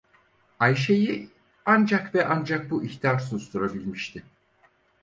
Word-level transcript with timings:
Ayşe'yi, 0.59 1.29
ancak 1.65 2.15
ve 2.15 2.25
ancak 2.27 2.71
bu 2.71 2.83
ihtar 2.83 3.19
susturabilmişti. 3.19 4.23